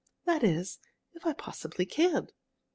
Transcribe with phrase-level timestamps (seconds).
[0.25, 0.79] "That is,
[1.13, 2.29] if I possibly can."